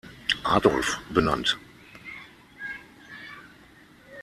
[0.45, 1.59] Adolf, benannt.